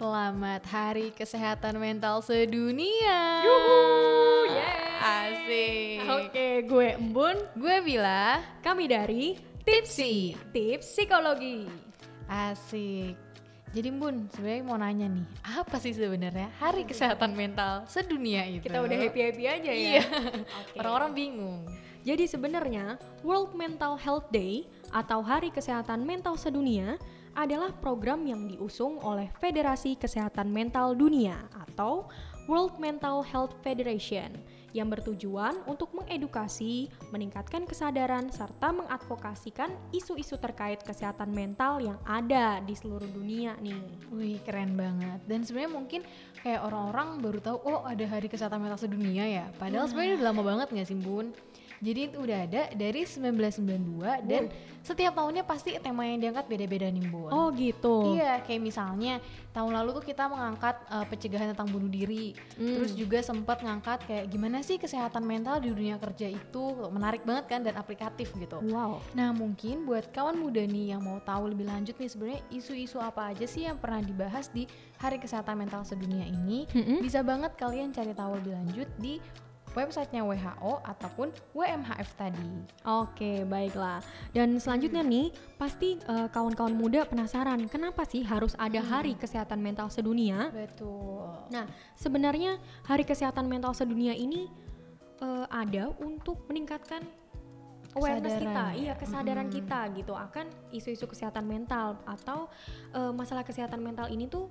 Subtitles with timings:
[0.00, 3.44] Selamat Hari Kesehatan Mental Sedunia.
[3.44, 4.96] Yuhu, yeay.
[4.96, 5.96] Asik.
[6.08, 7.36] Oke, gue Embun.
[7.52, 8.40] Gue Bila.
[8.64, 10.32] Kami dari Tipsy.
[10.56, 11.68] Tips Psikologi.
[12.24, 13.12] Asik.
[13.76, 18.72] Jadi Bun, sebenarnya mau nanya nih, apa sih sebenarnya Hari Kesehatan Mental Sedunia itu?
[18.72, 20.00] Kita udah happy-happy aja ya.
[20.00, 20.04] Iya.
[20.80, 21.68] Orang-orang bingung.
[22.08, 24.64] Jadi sebenarnya World Mental Health Day
[24.96, 26.96] atau Hari Kesehatan Mental Sedunia
[27.40, 32.04] adalah program yang diusung oleh Federasi Kesehatan Mental Dunia atau
[32.44, 34.36] World Mental Health Federation
[34.70, 42.74] yang bertujuan untuk mengedukasi, meningkatkan kesadaran serta mengadvokasikan isu-isu terkait kesehatan mental yang ada di
[42.78, 43.82] seluruh dunia nih.
[44.14, 45.18] Wih, keren banget.
[45.26, 46.00] Dan sebenarnya mungkin
[46.44, 49.46] kayak orang-orang baru tahu, oh ada Hari Kesehatan Mental Sedunia ya.
[49.58, 51.34] Padahal sebenarnya udah lama banget nggak sih Bun?
[51.80, 57.04] Jadi itu udah ada dari 1992 dan setiap tahunnya pasti tema yang diangkat beda-beda nih
[57.08, 57.32] Bun.
[57.32, 58.16] Oh gitu.
[58.16, 59.20] Iya, kayak misalnya
[59.52, 62.36] tahun lalu tuh kita mengangkat uh, pencegahan tentang bunuh diri.
[62.56, 62.80] Hmm.
[62.80, 67.44] Terus juga sempat ngangkat kayak gimana sih kesehatan mental di dunia kerja itu menarik banget
[67.48, 68.60] kan dan aplikatif gitu.
[68.60, 69.00] Wow.
[69.16, 73.32] Nah mungkin buat kawan muda nih yang mau tahu lebih lanjut nih sebenarnya isu-isu apa
[73.32, 74.68] aja sih yang pernah dibahas di
[75.00, 77.00] Hari Kesehatan Mental Sedunia ini Mm-mm.
[77.00, 79.16] bisa banget kalian cari tahu lebih lanjut di
[79.74, 82.50] websitenya WHO ataupun WMHF tadi.
[82.82, 84.02] Oke, baiklah.
[84.34, 89.86] Dan selanjutnya nih, pasti eh, kawan-kawan muda penasaran, kenapa sih harus ada Hari Kesehatan Mental
[89.92, 90.50] Sedunia?
[90.50, 91.30] Betul.
[91.54, 94.50] Nah, sebenarnya Hari Kesehatan Mental Sedunia ini
[95.22, 97.02] eh, ada untuk meningkatkan
[97.98, 98.78] awareness Kesadaran kita, ya.
[98.78, 99.56] iya kesadaran Mm-mm.
[99.58, 102.46] kita gitu akan isu-isu kesehatan mental atau
[102.94, 104.46] eh, masalah kesehatan mental ini tuh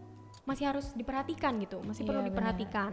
[0.50, 2.33] masih harus diperhatikan gitu, masih perlu Iya, benar.
[2.33, 2.92] diperhatikan.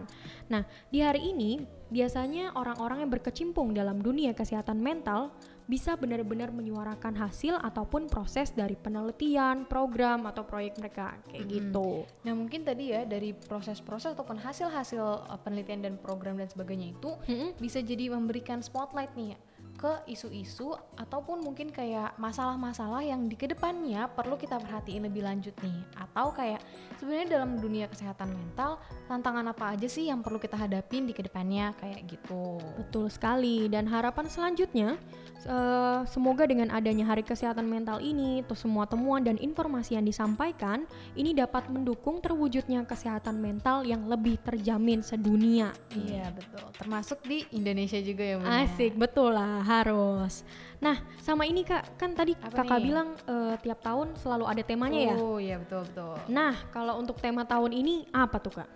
[0.53, 0.61] Nah,
[0.93, 5.33] di hari ini biasanya orang-orang yang berkecimpung dalam dunia kesehatan mental
[5.67, 11.55] bisa benar-benar menyuarakan hasil ataupun proses dari penelitian, program atau proyek mereka kayak Mm-mm.
[11.59, 11.89] gitu.
[12.23, 17.11] Nah mungkin tadi ya dari proses-proses ataupun hasil-hasil uh, penelitian dan program dan sebagainya itu
[17.27, 17.59] Mm-mm.
[17.59, 19.35] bisa jadi memberikan spotlight nih
[19.77, 25.53] ke isu-isu ataupun mungkin kayak masalah-masalah yang di ke depannya perlu kita perhatiin lebih lanjut
[25.61, 26.59] nih atau kayak
[26.97, 31.21] sebenarnya dalam dunia kesehatan mental tantangan apa aja sih yang perlu kita hadapin di ke
[31.21, 32.57] depannya kayak gitu.
[32.81, 34.97] Betul sekali dan harapan selanjutnya
[35.45, 40.89] eh, semoga dengan adanya Hari Kesehatan Mental ini tuh semua temuan dan informasi yang disampaikan
[41.13, 45.69] ini dapat mendukung terwujudnya kesehatan mental yang lebih terjamin sedunia.
[45.93, 48.65] Iya betul, termasuk di Indonesia juga ya Bun ya?
[48.65, 50.47] Asik, betul lah harus.
[50.79, 52.85] Nah, sama ini Kak, kan tadi Apa Kakak nih?
[52.87, 55.15] bilang eh, tiap tahun selalu ada temanya ya.
[55.19, 56.15] Oh iya betul betul.
[56.31, 58.69] Nah, kalau untuk tema tahun ini apa tuh Kak?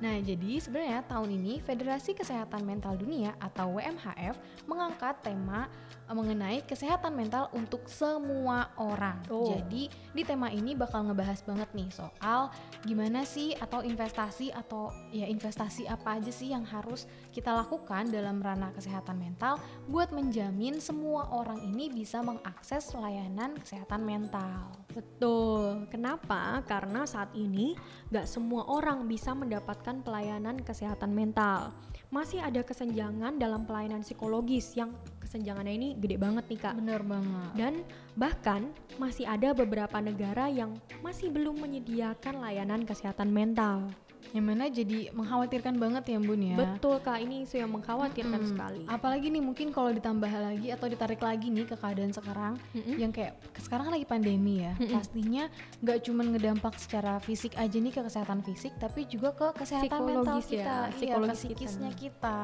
[0.00, 4.32] Nah, jadi sebenarnya tahun ini Federasi Kesehatan Mental Dunia atau WMHF
[4.64, 5.68] mengangkat tema
[6.08, 9.20] eh, mengenai kesehatan mental untuk semua orang.
[9.28, 9.52] Oh.
[9.52, 12.48] Jadi, di tema ini bakal ngebahas banget nih soal
[12.80, 18.40] gimana sih atau investasi atau ya investasi apa aja sih yang harus kita lakukan dalam
[18.40, 24.80] ranah kesehatan mental buat menjamin semua orang ini bisa mengakses layanan kesehatan mental.
[24.90, 25.86] Betul.
[25.86, 26.64] Kenapa?
[26.66, 27.78] Karena saat ini
[28.10, 31.74] gak semua orang bisa mendapatkan pelayanan kesehatan mental.
[32.14, 36.74] Masih ada kesenjangan dalam pelayanan psikologis yang kesenjangannya ini gede banget nih kak.
[36.78, 37.50] Bener banget.
[37.58, 37.74] Dan
[38.14, 43.90] bahkan masih ada beberapa negara yang masih belum menyediakan layanan kesehatan mental.
[44.30, 46.56] Yang mana jadi mengkhawatirkan banget ya Bun ya.
[46.56, 48.50] Betul kak, ini isu yang mengkhawatirkan Mm-mm.
[48.54, 48.82] sekali.
[48.86, 52.96] Apalagi nih mungkin kalau ditambah lagi atau ditarik lagi nih ke keadaan sekarang Mm-mm.
[53.00, 54.72] yang kayak sekarang kan lagi pandemi ya.
[54.78, 54.94] Mm-mm.
[54.94, 55.44] Pastinya
[55.82, 60.38] nggak cuma ngedampak secara fisik aja nih ke kesehatan fisik tapi juga ke kesehatan mental
[60.40, 61.48] Psikologis kita, ya, iya, ke psikologis kita.
[61.50, 62.38] psikisnya kita.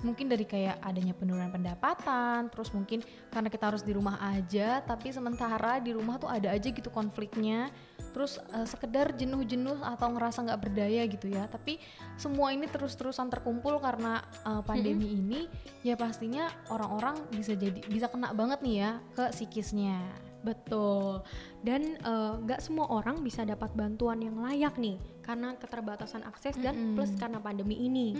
[0.00, 5.12] Mungkin dari kayak adanya penurunan pendapatan, terus mungkin karena kita harus di rumah aja tapi
[5.12, 7.68] sementara di rumah tuh ada aja gitu konfliknya.
[8.10, 11.50] Terus eh, sekedar jenuh-jenuh atau ngerasa nggak berdaya gitu ya.
[11.50, 11.76] Tapi
[12.16, 15.40] semua ini terus-terusan terkumpul karena eh, pandemi ini
[15.82, 20.29] ya pastinya orang-orang bisa jadi bisa kena banget nih ya ke psikisnya.
[20.40, 21.20] Betul.
[21.60, 26.74] Dan eh, nggak semua orang bisa dapat bantuan yang layak nih karena keterbatasan akses dan
[26.74, 26.94] Mm-mm.
[26.96, 28.16] plus karena pandemi ini.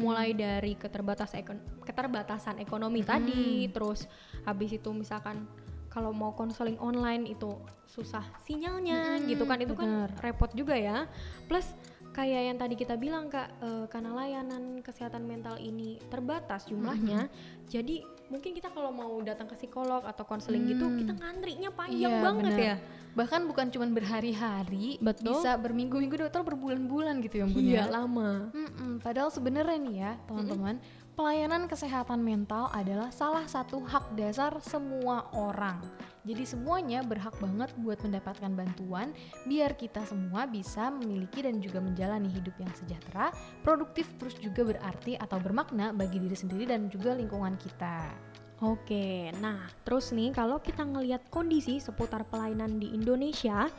[0.00, 3.10] Mulai dari keterbatasan ekon- keterbatasan ekonomi Mm-mm.
[3.10, 4.06] tadi, terus
[4.46, 5.44] habis itu misalkan
[5.90, 7.54] kalau mau konseling online itu
[7.86, 10.10] susah sinyalnya Mm-mm, gitu kan itu bener.
[10.10, 11.06] kan repot juga ya.
[11.46, 11.70] Plus
[12.14, 17.26] kayak yang tadi kita bilang kak eh, karena layanan kesehatan mental ini terbatas jumlahnya
[17.66, 20.96] jadi mungkin kita kalau mau datang ke psikolog atau konseling gitu Hmm.
[20.96, 22.60] kita ngantrinya panjang Iya, banget bener.
[22.64, 22.76] ya
[23.14, 25.38] Bahkan bukan cuma berhari-hari, Betul.
[25.38, 28.02] bisa berminggu-minggu dokter berbulan-bulan gitu ya Bun iya ya.
[28.02, 30.82] lama Mm-mm, Padahal sebenarnya nih ya teman-teman,
[31.14, 35.78] Pelayanan kesehatan mental adalah salah satu hak dasar semua orang.
[36.26, 39.14] Jadi semuanya berhak banget buat mendapatkan bantuan
[39.46, 43.30] biar kita semua bisa memiliki dan juga menjalani hidup yang sejahtera,
[43.62, 48.10] produktif terus juga berarti atau bermakna bagi diri sendiri dan juga lingkungan kita.
[48.66, 53.70] Oke, nah terus nih kalau kita ngelihat kondisi seputar pelayanan di Indonesia,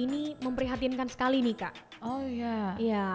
[0.00, 1.74] ini memprihatinkan sekali nih kak.
[2.00, 2.80] Oh iya.
[2.80, 3.08] Iya,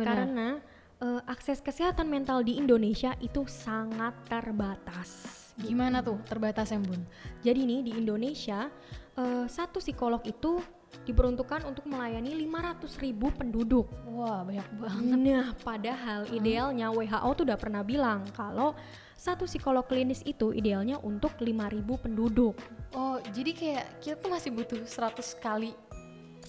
[0.00, 0.56] karena
[1.02, 5.38] uh, akses kesehatan mental di Indonesia itu sangat terbatas.
[5.58, 7.02] Gimana tuh terbatasnya bun?
[7.42, 8.70] Jadi nih di Indonesia
[9.18, 10.62] uh, satu psikolog itu
[11.04, 13.90] diperuntukkan untuk melayani 500 ribu penduduk.
[14.08, 15.18] Wah banyak banget.
[15.18, 18.72] Nah padahal idealnya WHO tuh udah pernah bilang kalau
[19.18, 22.54] satu psikolog klinis itu idealnya untuk 5000 penduduk.
[22.94, 25.74] Oh, jadi kayak kita tuh masih butuh 100 kali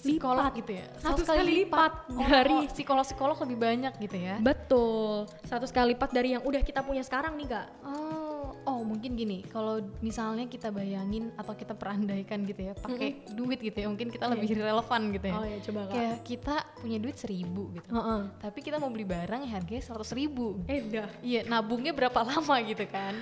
[0.00, 0.58] psikolog Lipat.
[0.58, 0.86] gitu ya.
[0.98, 4.36] 100 kali lipat Oh, dari- psikolog-psikolog lebih banyak gitu ya.
[4.40, 7.66] Betul, satu kali lipat dari yang udah kita punya sekarang nih kak.
[7.84, 13.58] Oh, oh mungkin gini, kalau misalnya kita bayangin atau kita perandaikan gitu ya, pakai duit
[13.58, 15.36] gitu ya, mungkin kita lebih relevan gitu ya.
[15.40, 18.20] ya coba Kayak kita punya duit seribu gitu, Heeh.
[18.38, 20.60] tapi kita mau beli barang yang harganya seratus ribu.
[20.64, 21.08] Eh udah.
[21.20, 23.14] Iya, nabungnya berapa lama gitu kan?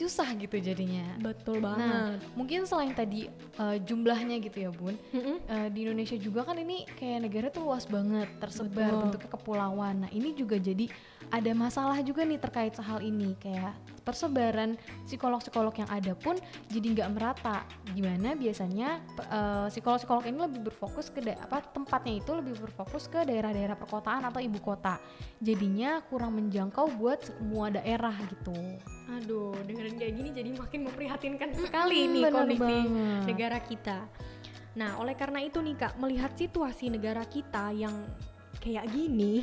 [0.00, 1.04] Susah gitu jadinya.
[1.20, 2.24] Betul Nah, banget.
[2.32, 3.28] mungkin selain tadi
[3.60, 5.36] eh, jumlahnya gitu ya bun, Mm-mm.
[5.44, 9.00] eh, di Indonesia juga kan ini kayak negara tuh luas banget, tersebar Betul.
[9.04, 9.94] bentuknya kepulauan.
[10.02, 10.88] Nah ini juga jadi
[11.28, 13.76] ada masalah juga nih terkait hal ini, kayak
[14.10, 14.74] persebaran
[15.06, 16.34] psikolog-psikolog yang ada pun
[16.66, 17.62] jadi nggak merata.
[17.94, 18.98] Gimana biasanya
[19.30, 24.42] eh, psikolog-psikolog ini lebih berfokus ke apa tempatnya itu lebih berfokus ke daerah-daerah perkotaan atau
[24.42, 24.98] ibu kota.
[25.38, 28.54] Jadinya kurang menjangkau buat semua daerah gitu.
[29.10, 33.22] Aduh, dengerin kayak gini jadi makin memprihatinkan sekali Mm-mm, nih kondisi banget.
[33.26, 33.98] negara kita.
[34.70, 38.06] Nah, oleh karena itu nih Kak, melihat situasi negara kita yang
[38.62, 39.42] kayak gini,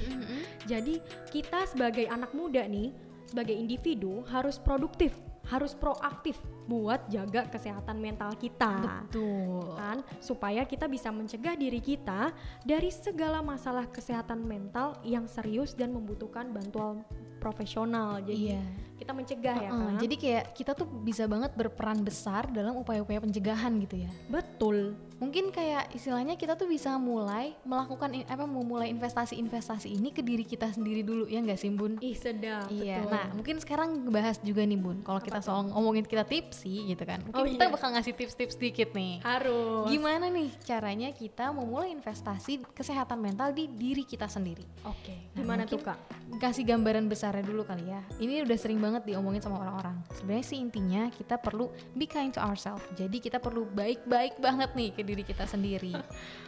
[0.69, 1.01] jadi
[1.33, 2.93] kita sebagai anak muda nih,
[3.27, 5.11] sebagai individu harus produktif,
[5.51, 9.07] harus proaktif buat jaga kesehatan mental kita.
[9.07, 9.73] Betul.
[9.73, 15.89] kan supaya kita bisa mencegah diri kita dari segala masalah kesehatan mental yang serius dan
[15.89, 18.19] membutuhkan bantuan profesional.
[18.19, 18.61] Jadi Iya.
[18.97, 20.01] kita mencegah ya Heeh, kan.
[20.01, 24.11] Jadi kayak kita tuh bisa banget berperan besar dalam upaya-upaya pencegahan gitu ya.
[24.27, 24.97] betul.
[25.17, 30.43] Mungkin kayak istilahnya kita tuh bisa mulai melakukan in- apa memulai investasi-investasi ini ke diri
[30.43, 31.97] kita sendiri dulu ya nggak sih Bun?
[31.99, 32.69] Ih sedap.
[32.69, 33.01] Iya.
[33.01, 33.13] betul.
[33.13, 35.01] Nah, mungkin sekarang bahas juga nih Bun.
[35.01, 36.21] Kalau kita soal ngomongin kita
[36.57, 37.21] tipsi gitu kan.
[37.21, 37.71] Mungkin Oh, kita iya.
[37.71, 39.21] bakal ngasih tips-tips sedikit nih.
[39.21, 39.85] harus.
[39.87, 44.65] Gimana nih caranya kita memulai investasi kesehatan mental di diri kita sendiri?
[44.81, 45.13] Oke.
[45.37, 46.01] Nah, Gimana tuh kak?
[46.41, 48.01] kasih gambaran besarnya dulu kali ya.
[48.17, 50.01] Ini udah sering banget diomongin sama orang-orang.
[50.17, 52.81] Sebenarnya sih intinya kita perlu be kind to ourselves.
[52.97, 55.93] Jadi kita perlu baik-baik banget nih ke diri kita sendiri.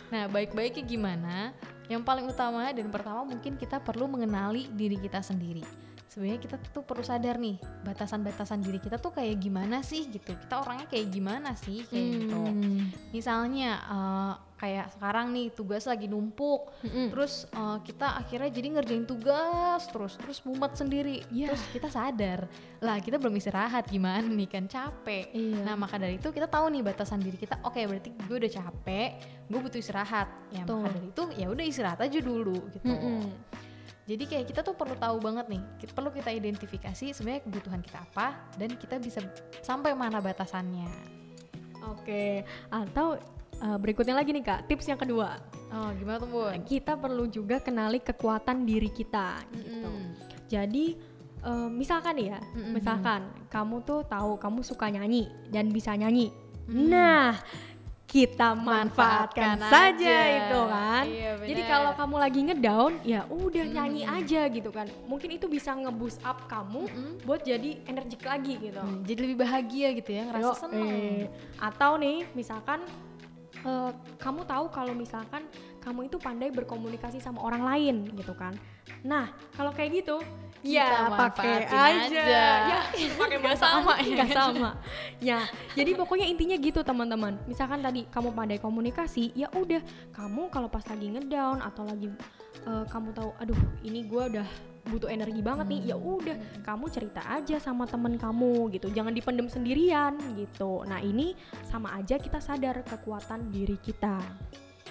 [0.09, 1.53] Nah, baik-baiknya gimana?
[1.85, 5.61] Yang paling utama dan pertama mungkin kita perlu mengenali diri kita sendiri.
[6.19, 7.55] Sebenarnya kita tuh perlu sadar nih
[7.87, 10.35] batasan-batasan diri kita tuh kayak gimana sih gitu.
[10.35, 12.35] Kita orangnya kayak gimana sih kayak gitu.
[12.35, 12.91] Hmm.
[13.15, 17.07] Misalnya eh, kayak sekarang nih tugas lagi numpuk, Mm-mm.
[17.07, 21.55] terus eh, kita akhirnya jadi ngerjain tugas terus terus mumet sendiri Iya.
[21.55, 22.51] terus kita sadar
[22.83, 25.63] lah kita belum istirahat gimana nih kan capek Iya.
[25.63, 29.09] nah maka dari itu kita tahu nih batasan diri kita oke berarti gue udah capek
[29.47, 30.83] gue butuh istirahat ya Betul.
[30.83, 33.19] maka dari itu ya udah istirahat aja dulu gitu Mm-mm.
[34.09, 38.01] Jadi kayak kita tuh perlu tahu banget nih kita, perlu kita identifikasi sebenarnya kebutuhan kita
[38.01, 39.21] apa dan kita bisa
[39.61, 41.19] sampai mana batasannya
[41.87, 42.43] Oke.
[42.69, 43.17] Atau
[43.63, 45.39] uh, berikutnya lagi nih kak, tips yang kedua.
[45.69, 49.37] oh gimana tuh bun Kita perlu juga kenali kekuatan diri kita.
[49.53, 49.85] Gitu.
[49.85, 50.17] Mm-mm.
[50.49, 50.97] Jadi
[51.45, 52.73] eh, misalkan ya, Mm-mm.
[52.73, 56.33] misalkan kamu tuh tahu kamu suka nyanyi dan bisa nyanyi.
[56.65, 56.89] Mm.
[56.89, 57.37] Nah,
[58.09, 60.37] kita manfaatkan, Manfaatkan saja aja.
[60.41, 61.03] itu kan.
[61.05, 64.17] Iya, Jadi kalau kamu lagi ngedown, ya udah nyanyi Mm.
[64.17, 64.89] aja gitu kan.
[65.05, 67.11] Mungkin itu bisa nge-boost up kamu Mm-mm.
[67.21, 68.81] buat jadi energik lagi gitu.
[68.81, 71.25] Hmm, jadi lebih bahagia gitu ya ngerasa Yo, seneng eh.
[71.55, 72.81] Atau nih, misalkan
[73.59, 75.45] eh, kamu tahu kalau misalkan
[75.77, 78.57] kamu itu pandai berkomunikasi sama orang lain gitu kan.
[78.99, 80.17] Nah, kalau kayak gitu,
[80.63, 82.03] Ya pakai aja.
[82.03, 82.27] aja.
[82.67, 82.79] Ya,
[83.21, 84.25] pakai sama ya.
[84.27, 84.71] sama.
[85.23, 85.39] Ya,
[85.75, 87.39] jadi pokoknya intinya gitu teman-teman.
[87.47, 89.79] Misalkan tadi kamu pandai komunikasi, ya udah
[90.11, 92.11] kamu kalau pas lagi ngedown atau lagi
[92.67, 94.47] eh, kamu tahu, aduh ini gua udah
[94.89, 99.45] butuh energi banget nih, ya udah kamu cerita aja sama temen kamu gitu, jangan dipendem
[99.45, 100.81] sendirian gitu.
[100.83, 101.37] Nah ini
[101.67, 104.17] sama aja kita sadar kekuatan diri kita.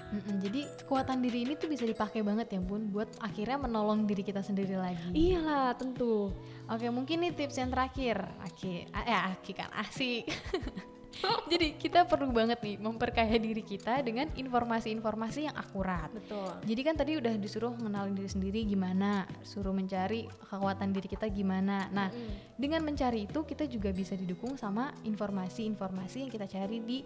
[0.09, 4.25] Mm-mm, jadi kekuatan diri ini tuh bisa dipakai banget ya bun buat akhirnya menolong diri
[4.25, 5.13] kita sendiri lagi.
[5.13, 6.33] Iyalah tentu.
[6.65, 10.25] Oke mungkin nih tips yang terakhir, Aki, ya Aki kan asik.
[11.51, 16.13] Jadi kita perlu banget nih memperkaya diri kita dengan informasi-informasi yang akurat.
[16.15, 16.53] Betul.
[16.63, 21.91] Jadi kan tadi udah disuruh mengenalin diri sendiri gimana, suruh mencari kekuatan diri kita gimana.
[21.91, 22.13] Nah,
[22.55, 26.99] dengan mencari itu kita juga bisa didukung sama informasi-informasi yang kita cari di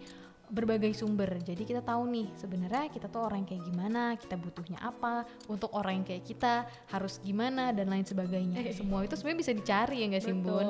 [0.53, 1.41] berbagai sumber.
[1.41, 5.73] Jadi kita tahu nih sebenarnya kita tuh orang yang kayak gimana, kita butuhnya apa, untuk
[5.73, 8.61] orang yang kayak kita harus gimana dan lain sebagainya.
[8.79, 10.69] Semua itu sebenarnya bisa dicari ya nggak sih Bun?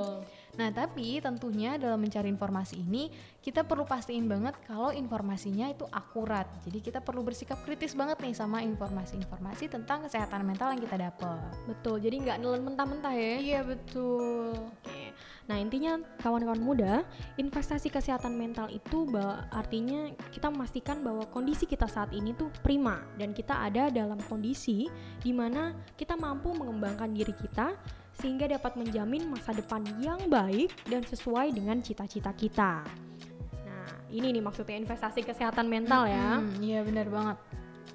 [0.53, 3.09] Nah, tapi tentunya dalam mencari informasi ini
[3.41, 6.45] kita perlu pastiin banget kalau informasinya itu akurat.
[6.69, 11.41] Jadi kita perlu bersikap kritis banget nih sama informasi-informasi tentang kesehatan mental yang kita dapat.
[11.65, 12.05] Betul.
[12.05, 13.35] Jadi nggak nelen mentah-mentah ya.
[13.41, 14.53] Iya, betul.
[14.61, 15.02] Oke.
[15.53, 17.05] Nah, intinya kawan-kawan muda,
[17.37, 19.05] investasi kesehatan mental itu
[19.53, 24.89] artinya kita memastikan bahwa kondisi kita saat ini tuh prima dan kita ada dalam kondisi
[25.21, 27.77] di mana kita mampu mengembangkan diri kita
[28.17, 32.81] sehingga dapat menjamin masa depan yang baik dan sesuai dengan cita-cita kita.
[33.69, 36.41] Nah, ini nih maksudnya investasi kesehatan mental ya.
[36.41, 37.37] Hmm, Iya, benar banget.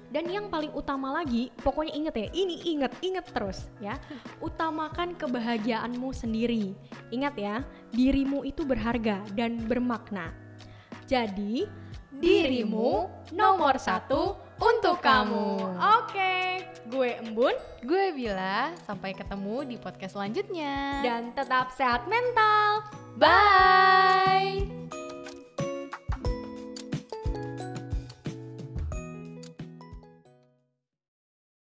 [0.08, 4.00] Dan yang paling utama lagi, pokoknya inget ya, ini inget, inget terus ya.
[4.40, 6.72] Utamakan kebahagiaanmu sendiri.
[7.12, 7.56] Ingat ya,
[7.92, 10.32] dirimu itu berharga dan bermakna.
[11.04, 11.68] Jadi,
[12.12, 15.76] dirimu nomor satu untuk kamu.
[16.00, 21.04] Oke, gue Embun Gue Bila, sampai ketemu di podcast selanjutnya.
[21.04, 22.82] dan tetap sehat mental.
[23.20, 24.77] bye.